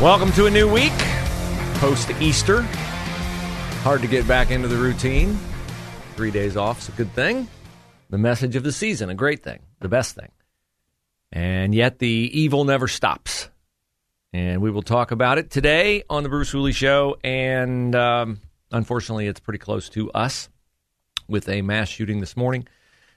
[0.00, 0.96] Welcome to a new week,
[1.80, 2.62] post Easter.
[3.82, 5.36] Hard to get back into the routine.
[6.14, 7.48] Three days off is a good thing.
[8.08, 10.30] The message of the season, a great thing, the best thing.
[11.32, 13.50] And yet the evil never stops.
[14.32, 17.16] And we will talk about it today on the Bruce Hooley Show.
[17.24, 18.38] And um,
[18.70, 20.48] unfortunately, it's pretty close to us
[21.26, 22.68] with a mass shooting this morning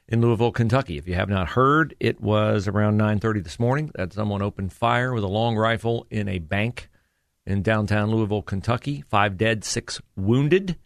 [0.08, 0.98] in Louisville, Kentucky.
[0.98, 5.14] If you have not heard, it was around 9:30 this morning that someone opened fire
[5.14, 6.90] with a long rifle in a bank
[7.46, 9.04] in downtown Louisville, Kentucky.
[9.08, 10.78] Five dead, six wounded.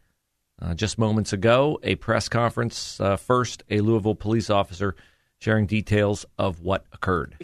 [0.62, 3.00] Uh, just moments ago, a press conference.
[3.00, 4.96] Uh, first, a Louisville police officer
[5.40, 7.36] sharing details of what occurred.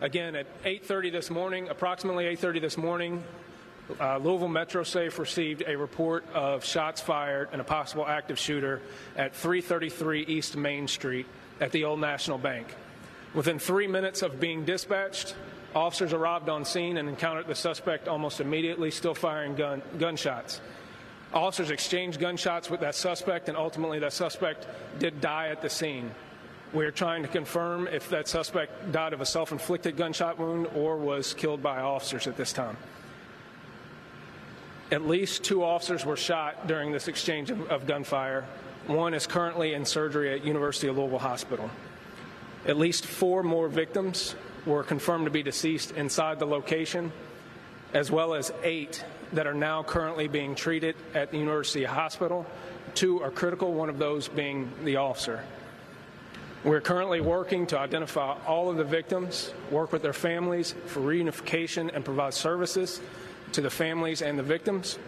[0.00, 3.24] Again, at 8:30 this morning, approximately 8:30 this morning,
[4.00, 8.82] uh, Louisville Metro Safe received a report of shots fired and a possible active shooter
[9.16, 11.26] at 333 East Main Street
[11.60, 12.66] at the Old National Bank.
[13.34, 15.34] Within three minutes of being dispatched,
[15.74, 20.60] officers arrived on scene and encountered the suspect almost immediately, still firing gun, gunshots.
[21.32, 24.66] Officers exchanged gunshots with that suspect, and ultimately, that suspect
[24.98, 26.10] did die at the scene.
[26.72, 30.68] We are trying to confirm if that suspect died of a self inflicted gunshot wound
[30.74, 32.76] or was killed by officers at this time.
[34.92, 38.44] At least two officers were shot during this exchange of, of, gunfire.
[38.86, 41.68] One is currently in surgery at University of Louisville Hospital.
[42.66, 47.10] At least four more victims were confirmed to be deceased inside the location,
[47.94, 52.46] as well as eight that are now currently being treated at the University Hospital.
[52.94, 55.42] Two are critical, one of those being the officer.
[56.62, 61.94] We're currently working to identify all of the victims, work with their families for reunification,
[61.94, 63.00] and provide services
[63.52, 64.98] to the families and the victims.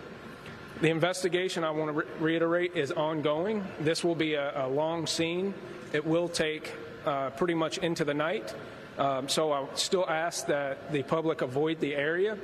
[0.80, 3.66] The investigation, I want to re- reiterate, is ongoing.
[3.80, 5.54] This will be a, a long scene.
[5.92, 6.72] It will take
[7.04, 8.54] uh, pretty much into the night.
[8.98, 12.36] Um, so I still ask that the public avoid the area.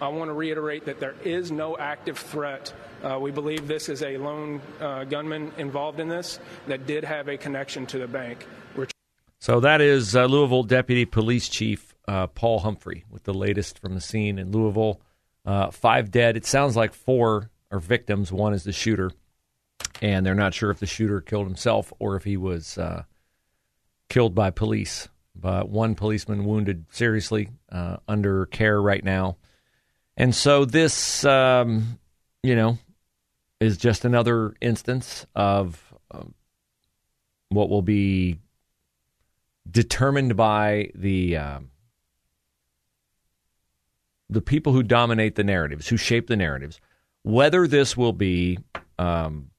[0.00, 2.72] I want to reiterate that there is no active threat.
[3.02, 7.28] Uh, we believe this is a lone uh, gunman involved in this that did have
[7.28, 8.46] a connection to the bank.
[8.76, 8.88] We're
[9.38, 13.94] so that is uh, Louisville Deputy Police Chief uh, Paul Humphrey with the latest from
[13.94, 15.00] the scene in Louisville.
[15.44, 16.36] Uh, five dead.
[16.36, 18.32] It sounds like four are victims.
[18.32, 19.10] One is the shooter,
[20.00, 23.04] and they're not sure if the shooter killed himself or if he was uh,
[24.08, 25.08] killed by police.
[25.36, 29.36] But one policeman wounded seriously, uh, under care right now.
[30.16, 31.98] And so this, um,
[32.42, 32.78] you know,
[33.60, 36.34] is just another instance of um,
[37.48, 38.38] what will be
[39.68, 41.70] determined by the um,
[44.34, 46.80] the people who dominate the narratives, who shape the narratives,
[47.22, 48.58] whether this will be
[48.98, 49.50] um,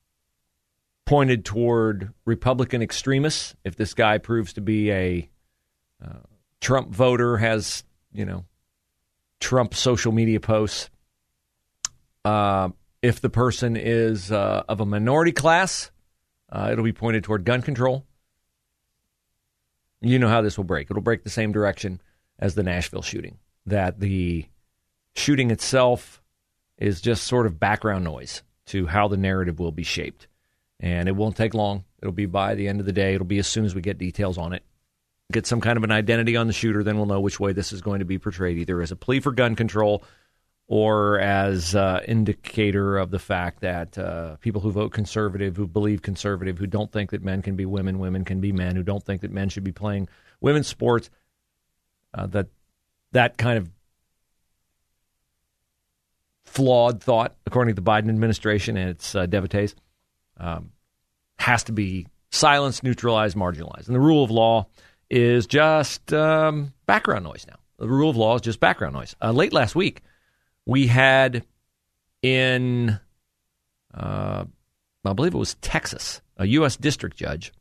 [1.06, 5.30] pointed toward Republican extremists, if this guy proves to be a
[6.04, 6.20] uh,
[6.60, 8.46] Trump voter, has, you know,
[9.40, 10.90] Trump social media posts,
[12.26, 12.70] uh,
[13.02, 15.92] if the person is uh, of a minority class,
[16.52, 18.06] uh, it'll be pointed toward gun control.
[20.02, 20.92] You know how this will break.
[20.92, 22.02] It'll break the same direction
[22.38, 23.38] as the Nashville shooting.
[23.68, 24.46] That the
[25.16, 26.22] shooting itself
[26.78, 30.28] is just sort of background noise to how the narrative will be shaped.
[30.80, 31.86] And it won't take long.
[32.02, 33.14] It'll be by the end of the day.
[33.14, 34.64] It'll be as soon as we get details on it.
[35.32, 37.74] Get some kind of an identity on the shooter, then we'll know which way this
[37.74, 40.04] is going to be portrayed, either as a plea for gun control
[40.68, 46.02] or as uh, indicator of the fact that uh, people who vote conservative, who believe
[46.02, 49.04] conservative, who don't think that men can be women, women can be men, who don't
[49.04, 50.08] think that men should be playing
[50.42, 51.10] women's sports,
[52.14, 52.48] uh, that
[53.12, 53.70] that kind of
[56.56, 59.76] flawed thought, according to the Biden administration and its uh, devotees,
[60.38, 60.72] um,
[61.38, 63.88] has to be silenced, neutralized, marginalized.
[63.88, 64.68] And the rule of law
[65.10, 67.58] is just um, background noise now.
[67.78, 69.16] The rule of law is just background noise.
[69.22, 70.02] Uh, late last week,
[70.66, 71.46] we had
[72.22, 73.00] in,
[73.94, 74.46] uh,
[75.04, 76.78] I believe it was Texas, a U.S.
[76.78, 77.52] district judge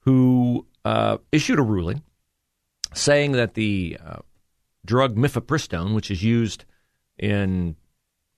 [0.00, 2.02] who uh, issued a ruling
[2.94, 4.18] saying that the uh,
[4.84, 6.64] drug mifepristone, which is used
[7.18, 7.74] in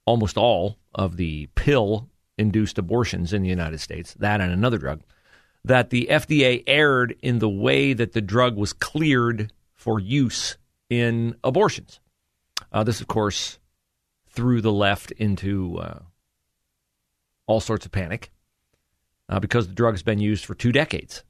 [0.09, 2.09] almost all of the pill
[2.39, 5.03] induced abortions in the United States, that and another drug,
[5.65, 10.57] that the FDA erred in the way that the drug was cleared for use
[10.89, 12.01] in abortions.
[12.73, 13.59] Uh, this, of course,
[14.31, 15.99] threw the left into uh,
[17.47, 18.31] all sorts of panic
[19.29, 21.23] uh, because the drug's been used for two decades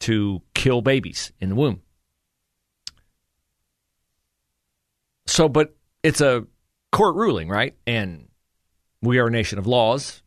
[0.00, 1.80] to kill babies in the womb.
[5.26, 6.44] So, but it's a
[6.92, 7.74] court ruling, right?
[7.86, 8.28] And
[9.02, 10.22] we are a nation of laws.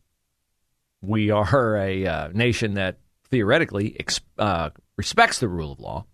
[1.02, 2.98] We are a uh, nation that
[3.30, 6.04] theoretically ex- uh, respects the rule of law,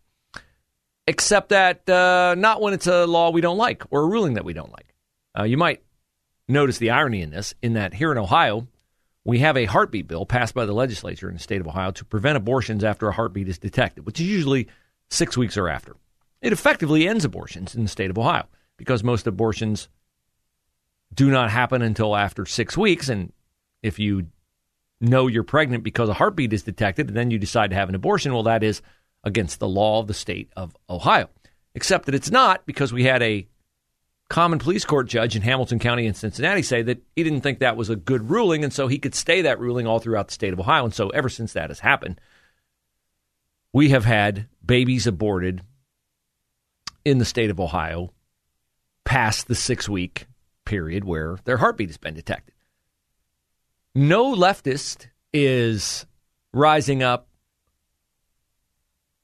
[1.06, 4.44] except that uh, not when it's a law we don't like or a ruling that
[4.44, 4.94] we don't like.
[5.38, 5.82] Uh, you might
[6.48, 8.66] notice the irony in this, in that here in Ohio,
[9.24, 12.04] we have a heartbeat bill passed by the legislature in the state of Ohio to
[12.04, 14.68] prevent abortions after a heartbeat is detected, which is usually
[15.10, 15.96] six weeks or after.
[16.40, 18.46] It effectively ends abortions in the state of Ohio
[18.76, 19.88] because most abortions
[21.14, 23.08] do not happen until after six weeks.
[23.08, 23.32] And
[23.82, 24.28] if you
[25.00, 27.94] know you're pregnant because a heartbeat is detected and then you decide to have an
[27.94, 28.82] abortion, well, that is
[29.24, 31.28] against the law of the state of Ohio.
[31.74, 33.46] Except that it's not because we had a
[34.28, 37.76] common pleas court judge in Hamilton County in Cincinnati say that he didn't think that
[37.76, 40.52] was a good ruling, and so he could stay that ruling all throughout the state
[40.52, 40.84] of Ohio.
[40.84, 42.20] And so ever since that has happened,
[43.72, 45.62] we have had babies aborted
[47.04, 48.12] in the state of Ohio
[49.04, 50.26] past the six week
[50.66, 52.54] period where their heartbeat has been detected.
[53.94, 56.04] No leftist is
[56.52, 57.28] rising up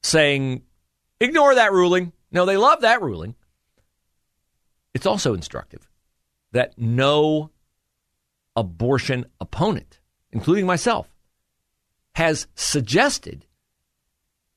[0.03, 0.63] saying,
[1.21, 2.13] ignore that ruling.
[2.31, 3.35] No, they love that ruling.
[4.95, 5.89] It's also instructive
[6.53, 7.51] that no
[8.57, 10.01] abortion opponent,
[10.33, 11.09] including myself,
[12.15, 13.47] has suggested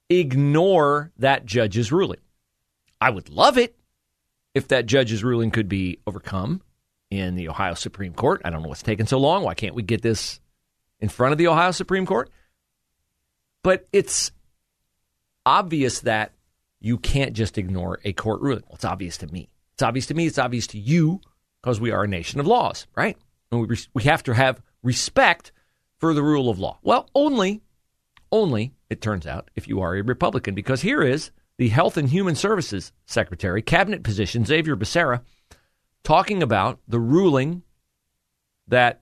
[0.09, 2.19] ignore that judge's ruling.
[2.99, 3.77] I would love it
[4.53, 6.61] if that judge's ruling could be overcome
[7.09, 8.41] in the Ohio Supreme Court.
[8.43, 9.43] I don't know what's taking so long.
[9.43, 10.39] Why can't we get this
[10.99, 12.29] in front of the Ohio Supreme Court?
[13.63, 14.31] But it's
[15.45, 16.33] obvious that
[16.79, 18.63] you can't just ignore a court ruling.
[18.67, 19.49] Well, it's obvious to me.
[19.73, 20.27] It's obvious to me.
[20.27, 21.21] It's obvious to you
[21.61, 23.17] because we are a nation of laws, right?
[23.51, 25.51] And we, we have to have respect
[25.97, 26.77] for the rule of law.
[26.83, 27.61] Well, only,
[28.31, 32.09] only, it turns out, if you are a Republican, because here is the Health and
[32.09, 35.21] Human Services Secretary, cabinet position, Xavier Becerra,
[36.05, 37.63] talking about the ruling
[38.67, 39.01] that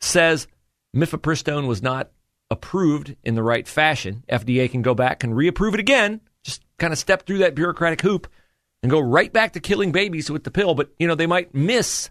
[0.00, 0.46] says
[0.94, 2.10] mifepristone was not
[2.50, 4.24] approved in the right fashion.
[4.30, 8.02] FDA can go back and reapprove it again, just kind of step through that bureaucratic
[8.02, 8.28] hoop
[8.82, 10.74] and go right back to killing babies with the pill.
[10.74, 12.10] But, you know, they might miss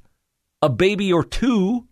[0.61, 1.87] a baby or two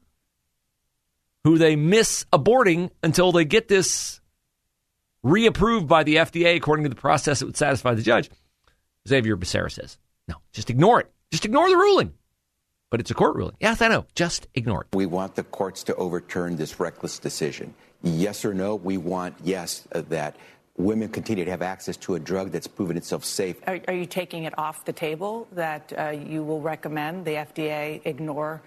[1.43, 4.21] who they miss aborting until they get this
[5.25, 8.29] reapproved by the FDA according to the process that would satisfy the judge.
[9.07, 9.97] Xavier Becerra says,
[10.27, 11.11] no, just ignore it.
[11.31, 12.13] Just ignore the ruling.
[12.89, 13.55] But it's a court ruling.
[13.61, 14.05] Yes, I know.
[14.15, 14.95] Just ignore it.
[14.95, 17.73] We want the courts to overturn this reckless decision.
[18.03, 18.75] Yes or no?
[18.75, 20.35] We want, yes, uh, that
[20.75, 23.55] women continue to have access to a drug that's proven itself safe.
[23.65, 28.01] Are, are you taking it off the table that uh, you will recommend the FDA
[28.03, 28.61] ignore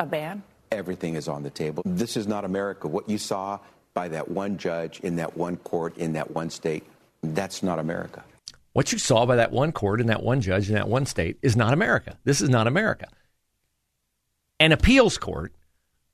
[0.00, 0.42] a ban?
[0.72, 1.84] Everything is on the table.
[1.86, 2.88] This is not America.
[2.88, 3.60] What you saw
[3.94, 6.84] by that one judge in that one court in that one state,
[7.22, 8.24] that's not America.
[8.78, 11.36] What you saw by that one court and that one judge in that one state
[11.42, 12.16] is not America.
[12.22, 13.08] This is not America.
[14.60, 15.52] An appeals court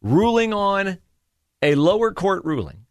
[0.00, 0.96] ruling on
[1.60, 2.86] a lower court ruling,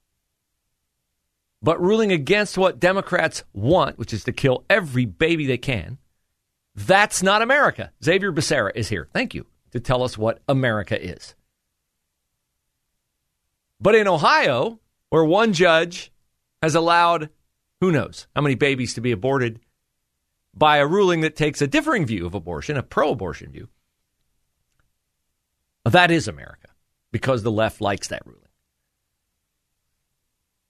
[1.60, 5.98] but ruling against what Democrats want, which is to kill every baby they can,
[6.76, 7.92] that's not America.
[8.06, 9.10] Xavier Becerra is here.
[9.12, 11.34] Thank you to tell us what America is.
[13.82, 16.12] But in Ohio, where one judge
[16.62, 17.32] has allowed
[17.84, 19.60] who knows how many babies to be aborted
[20.54, 23.68] by a ruling that takes a differing view of abortion, a pro abortion view.
[25.84, 26.70] That is America
[27.12, 28.40] because the left likes that ruling.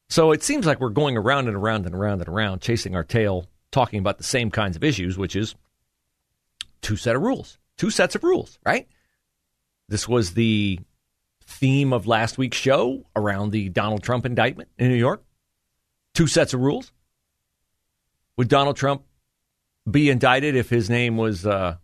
[0.09, 3.03] So it seems like we're going around and around and around and around, chasing our
[3.03, 5.53] tail, talking about the same kinds of issues, which is
[6.81, 8.87] two set of rules, two sets of rules, right?
[9.87, 10.79] This was the
[11.45, 15.23] theme of last week's show around the Donald Trump indictment in New York.
[16.15, 16.91] Two sets of rules.
[18.37, 19.03] Would Donald Trump
[19.89, 21.77] be indicted if his name was uh,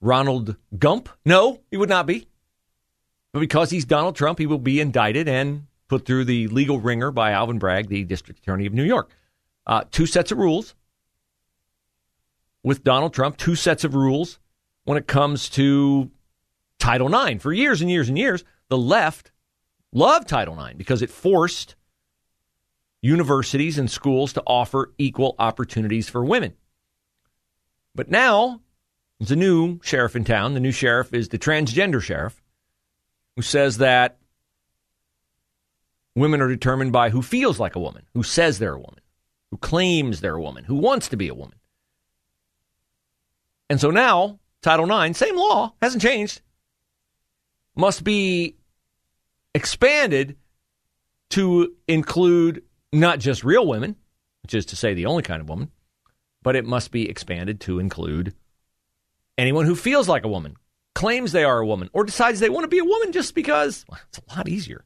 [0.00, 1.08] Ronald Gump?
[1.24, 2.28] No, he would not be.
[3.32, 7.10] But because he's Donald Trump, he will be indicted and put through the legal wringer
[7.10, 9.10] by Alvin Bragg, the district attorney of New York.
[9.66, 10.74] Uh, two sets of rules
[12.62, 14.38] with Donald Trump, two sets of rules
[14.84, 16.10] when it comes to
[16.78, 17.42] Title IX.
[17.42, 19.32] For years and years and years, the left
[19.92, 21.76] loved Title IX because it forced
[23.04, 26.54] universities and schools to offer equal opportunities for women.
[27.94, 28.60] But now
[29.18, 30.54] There's a new sheriff in town.
[30.54, 32.42] The new sheriff is the transgender sheriff
[33.36, 34.18] who says that
[36.14, 39.00] women are determined by who feels like a woman, who says they're a woman,
[39.50, 41.58] who claims they're a woman, who wants to be a woman.
[43.70, 46.40] And so now, Title IX, same law, hasn't changed,
[47.76, 48.56] must be
[49.54, 50.36] expanded
[51.30, 52.62] to include
[52.94, 53.96] not just real women,
[54.42, 55.70] which is to say the only kind of woman,
[56.42, 58.34] but it must be expanded to include
[59.36, 60.56] anyone who feels like a woman,
[60.94, 63.84] claims they are a woman, or decides they want to be a woman just because
[63.88, 64.84] well, it's a lot easier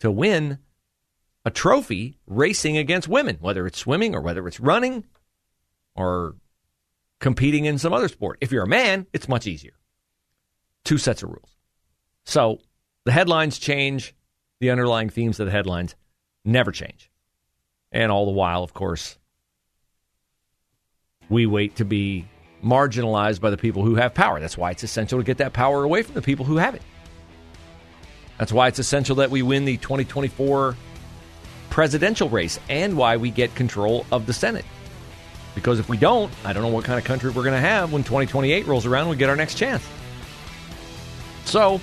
[0.00, 0.58] to win
[1.44, 5.04] a trophy racing against women, whether it's swimming or whether it's running
[5.94, 6.36] or
[7.20, 8.38] competing in some other sport.
[8.40, 9.74] If you're a man, it's much easier.
[10.84, 11.56] Two sets of rules.
[12.24, 12.58] So
[13.04, 14.14] the headlines change,
[14.60, 15.94] the underlying themes of the headlines
[16.44, 17.10] never change.
[17.94, 19.16] And all the while, of course,
[21.30, 22.26] we wait to be
[22.62, 24.40] marginalized by the people who have power.
[24.40, 26.82] That's why it's essential to get that power away from the people who have it.
[28.36, 30.76] That's why it's essential that we win the 2024
[31.70, 34.64] presidential race and why we get control of the Senate.
[35.54, 37.92] Because if we don't, I don't know what kind of country we're going to have
[37.92, 39.86] when 2028 rolls around we get our next chance.
[41.44, 41.80] So,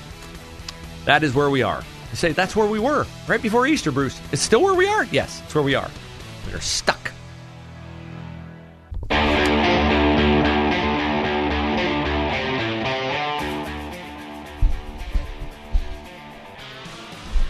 [1.05, 1.83] that is where we are.
[2.13, 4.19] Say that's where we were right before Easter, Bruce.
[4.31, 5.05] It's still where we are?
[5.05, 5.89] Yes, it's where we are.
[6.47, 7.11] We are stuck.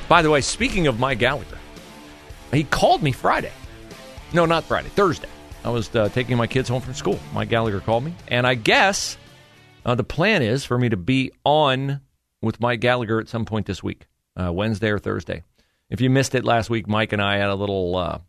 [0.08, 1.58] By the way, speaking of Mike Gallagher,
[2.52, 3.54] he called me Friday.
[4.34, 5.30] No, not Friday, Thursday.
[5.64, 7.18] I was uh, taking my kids home from school.
[7.34, 9.18] Mike Gallagher called me, and I guess
[9.86, 12.02] uh, the plan is for me to be on
[12.42, 14.06] with Mike Gallagher at some point this week,
[14.48, 15.44] uh, Wednesday or Thursday.
[15.90, 18.20] If you missed it last week, Mike and I had a little uh,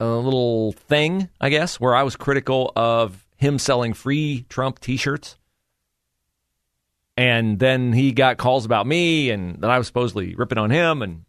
[0.00, 5.36] a little thing, I guess, where I was critical of him selling free Trump T-shirts
[7.16, 11.02] and then he got calls about me and that I was supposedly ripping on him.
[11.02, 11.24] And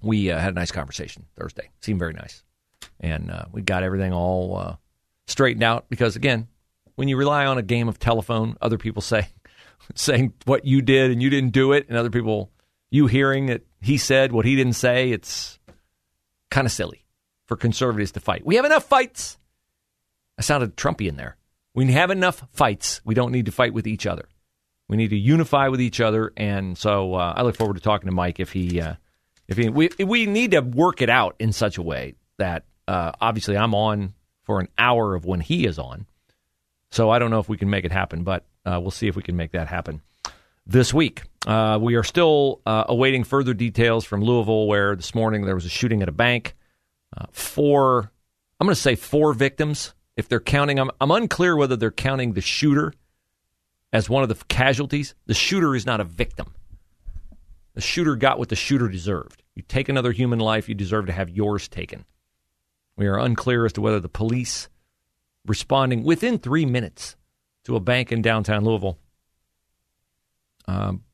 [0.00, 1.70] we uh, had a nice conversation Thursday.
[1.80, 2.42] Seemed very nice.
[3.00, 4.76] And uh, we got everything all uh,
[5.26, 6.48] straightened out because, again,
[6.94, 9.28] when you rely on a game of telephone, other people say,
[9.94, 12.50] saying what you did and you didn't do it, and other people,
[12.90, 15.58] you hearing that he said what he didn't say, it's
[16.50, 17.04] kind of silly
[17.46, 18.44] for conservatives to fight.
[18.44, 19.38] We have enough fights.
[20.38, 21.36] I sounded Trumpy in there.
[21.74, 23.00] We have enough fights.
[23.04, 24.28] We don't need to fight with each other.
[24.88, 28.08] We need to unify with each other, and so uh, I look forward to talking
[28.08, 28.94] to Mike if he uh,
[29.46, 33.12] if he we we need to work it out in such a way that uh,
[33.20, 36.06] obviously I'm on for an hour of when he is on.
[36.90, 39.22] So I don't know if we can make it happen, but we'll see if we
[39.22, 40.02] can make that happen
[40.66, 41.22] this week.
[41.46, 45.64] Uh, we are still uh, awaiting further details from Louisville, where this morning there was
[45.64, 46.54] a shooting at a bank.
[47.32, 48.10] four,
[48.60, 49.94] I'm going to say four victims.
[50.16, 52.92] If they're counting, I'm, I'm unclear whether they're counting the shooter
[53.92, 56.54] as one of the casualties, the shooter is not a victim.
[57.74, 59.42] The shooter got what the shooter deserved.
[59.54, 62.04] You take another human life, you deserve to have yours taken.
[62.96, 64.68] We are unclear as to whether the police
[65.46, 67.16] responding within three minutes
[67.70, 68.98] to a bank in downtown Louisville,
[70.66, 71.04] um,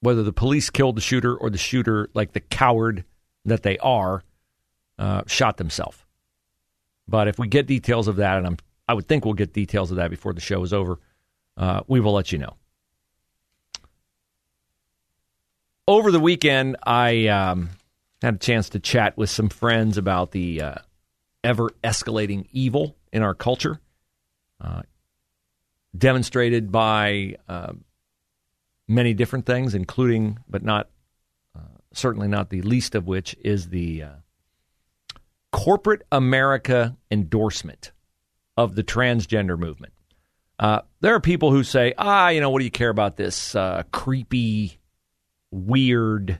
[0.00, 3.04] whether the police killed the shooter or the shooter, like the coward
[3.44, 4.22] that they are,
[4.98, 5.98] uh, shot themselves.
[7.06, 8.56] But if we get details of that, and I'm,
[8.88, 10.98] I would think we'll get details of that before the show is over
[11.56, 12.56] uh, we will let you know.
[15.86, 17.70] Over the weekend, I um,
[18.22, 20.74] had a chance to chat with some friends about the uh,
[21.44, 23.78] ever escalating evil in our culture,
[24.60, 24.82] uh,
[25.96, 27.72] demonstrated by uh,
[28.88, 30.88] many different things, including, but not
[31.56, 34.08] uh, certainly not the least of which, is the uh,
[35.52, 37.92] corporate America endorsement
[38.56, 39.92] of the transgender movement.
[40.58, 43.54] Uh, there are people who say, ah, you know, what do you care about this
[43.54, 44.78] uh, creepy,
[45.50, 46.38] weird,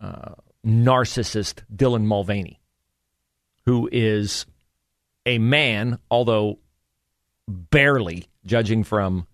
[0.00, 0.34] uh,
[0.64, 2.60] narcissist Dylan Mulvaney,
[3.64, 4.46] who is
[5.26, 6.60] a man, although
[7.48, 9.26] barely, judging from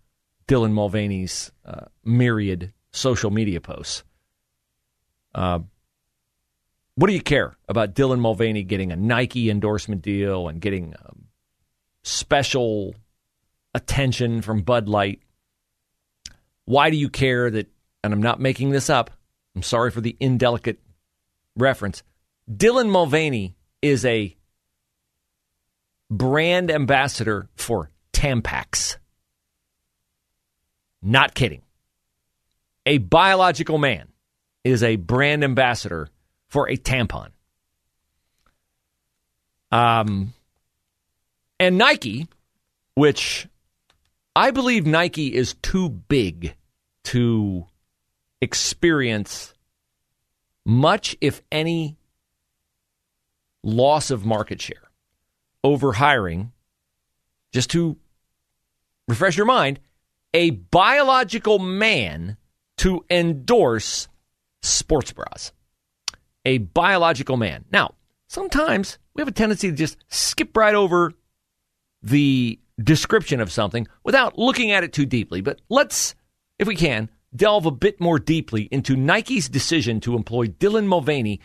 [0.49, 4.03] Dylan Mulvaney's uh, myriad social media posts.
[5.35, 5.61] Uh,
[6.97, 11.27] what do you care about Dylan Mulvaney getting a Nike endorsement deal and getting um,
[12.03, 12.95] special
[13.75, 15.21] attention from Bud Light.
[16.65, 17.69] Why do you care that,
[18.05, 19.11] and I'm not making this up,
[19.55, 20.79] I'm sorry for the indelicate
[21.57, 22.03] reference.
[22.51, 24.37] Dylan Mulvaney is a
[26.11, 28.97] brand ambassador for Tampax.
[31.03, 31.63] Not kidding.
[32.87, 34.09] A biological man
[34.65, 36.09] is a brand ambassador
[36.49, 37.31] for a tampon.
[39.71, 40.35] Um,
[41.59, 42.29] and Nike
[42.95, 43.47] which
[44.37, 46.55] I believe Nike is too big
[47.05, 47.67] to
[48.41, 49.55] experience
[50.65, 51.97] much, if any,
[53.63, 54.91] loss of market share
[55.65, 56.53] over hiring,
[57.53, 57.97] just to
[59.09, 59.81] refresh your mind,
[60.35, 62.37] a biological man
[62.79, 64.09] to endorse
[64.63, 65.53] sports bras.
[66.45, 67.65] A biological man.
[67.71, 67.95] Now,
[68.29, 71.13] sometimes we have a tendency to just skip right over
[72.03, 75.41] the description of something without looking at it too deeply.
[75.41, 76.15] But let's,
[76.59, 81.41] if we can, delve a bit more deeply into Nike's decision to employ Dylan Mulvaney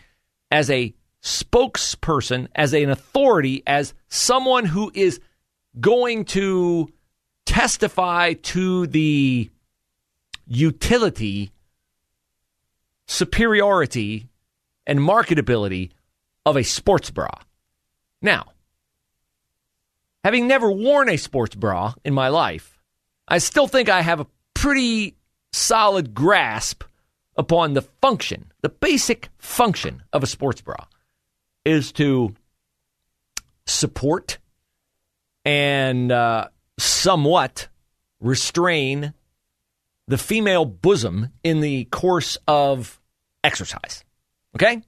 [0.50, 5.20] as a spokesperson, as an authority, as someone who is
[5.80, 6.88] going to
[7.48, 9.50] testify to the
[10.46, 11.50] utility,
[13.06, 14.28] superiority,
[14.86, 15.90] and marketability
[16.44, 17.30] of a sports bra.
[18.20, 18.52] Now,
[20.22, 22.78] having never worn a sports bra in my life,
[23.26, 25.16] I still think I have a pretty
[25.54, 26.84] solid grasp
[27.34, 30.84] upon the function, the basic function of a sports bra
[31.64, 32.34] is to
[33.64, 34.36] support
[35.46, 36.48] and uh,
[36.78, 37.68] somewhat
[38.20, 39.12] restrain
[40.06, 43.00] the female bosom in the course of
[43.44, 44.04] exercise.
[44.56, 44.82] Okay?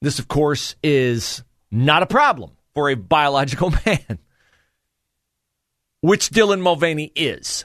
[0.00, 4.18] This, of course, is not a problem for a biological man,
[6.00, 7.64] which Dylan Mulvaney is.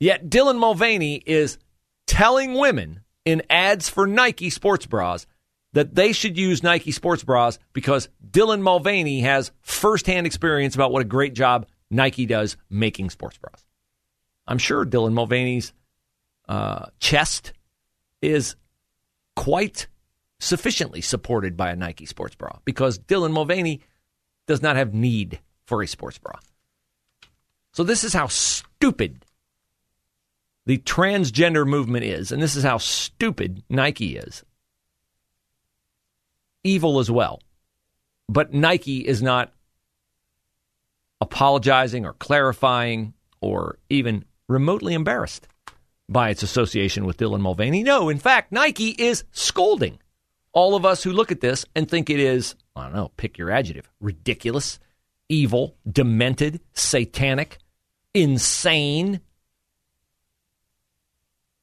[0.00, 1.58] Yet Dylan Mulvaney is
[2.06, 5.26] telling women in ads for Nike sports bras
[5.72, 11.02] that they should use Nike sports bras because Dylan Mulvaney has firsthand experience about what
[11.02, 13.64] a great job Nike does making sports bras.
[14.46, 15.72] I'm sure Dylan Mulvaney's
[16.48, 17.52] uh, chest
[18.22, 18.56] is
[19.34, 19.86] quite
[20.38, 23.80] sufficiently supported by a Nike sports bra because Dylan Mulvaney
[24.46, 26.38] does not have need for a sports bra.
[27.72, 29.24] So this is how stupid
[30.64, 34.44] the transgender movement is, and this is how stupid Nike is.
[36.64, 37.40] Evil as well.
[38.28, 39.52] But Nike is not
[41.20, 45.48] apologizing or clarifying or even remotely embarrassed
[46.08, 47.82] by its association with Dylan Mulvaney.
[47.82, 49.98] No, in fact, Nike is scolding
[50.52, 53.38] all of us who look at this and think it is, I don't know, pick
[53.38, 54.78] your adjective, ridiculous,
[55.28, 57.58] evil, demented, satanic,
[58.14, 59.20] insane.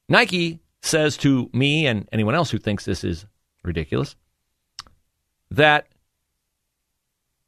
[0.10, 3.26] Nike says to me and anyone else who thinks this is
[3.64, 4.16] ridiculous
[5.50, 5.88] that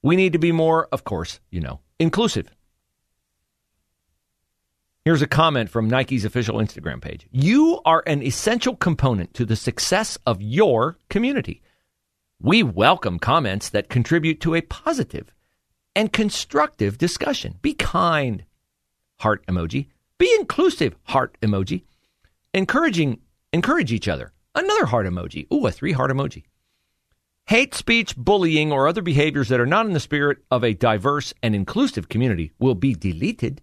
[0.01, 2.49] we need to be more, of course, you know, inclusive.
[5.03, 7.27] Here's a comment from Nike's official Instagram page.
[7.31, 11.61] You are an essential component to the success of your community.
[12.41, 15.31] We welcome comments that contribute to a positive
[15.95, 17.59] and constructive discussion.
[17.61, 18.45] Be kind,
[19.19, 19.89] heart emoji.
[20.17, 21.83] Be inclusive, heart emoji.
[22.53, 23.19] Encouraging,
[23.53, 24.33] encourage each other.
[24.55, 25.45] Another heart emoji.
[25.53, 26.43] Ooh, a three heart emoji.
[27.47, 31.33] Hate speech, bullying, or other behaviors that are not in the spirit of a diverse
[31.43, 33.61] and inclusive community will be deleted.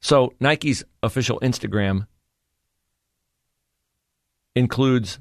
[0.00, 2.06] So, Nike's official Instagram
[4.54, 5.18] includes,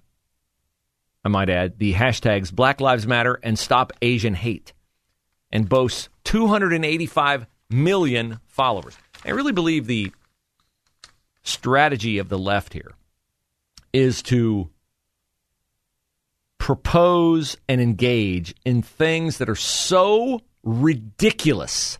[1.25, 4.73] I might add, the hashtags Black Lives Matter and Stop Asian Hate
[5.51, 8.97] and boasts 285 million followers.
[9.25, 10.11] I really believe the
[11.43, 12.93] strategy of the left here
[13.93, 14.69] is to
[16.61, 21.97] propose and engage in things that are so ridiculous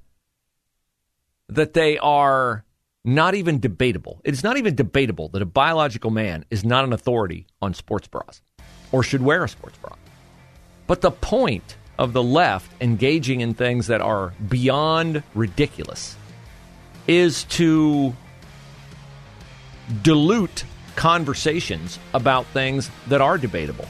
[1.50, 2.64] that they are
[3.04, 4.22] not even debatable.
[4.24, 8.08] It is not even debatable that a biological man is not an authority on sports
[8.08, 8.44] bras
[8.92, 9.96] or should wear a sports bra.
[10.86, 16.16] But the point of the left engaging in things that are beyond ridiculous
[17.08, 18.14] is to
[20.04, 23.88] dilute conversations about things that are debatable.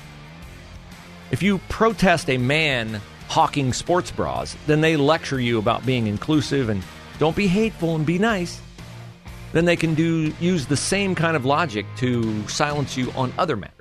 [1.31, 6.67] If you protest a man hawking sports bras, then they lecture you about being inclusive
[6.67, 6.83] and
[7.19, 8.59] don't be hateful and be nice.
[9.53, 13.55] Then they can do use the same kind of logic to silence you on other
[13.55, 13.80] matters.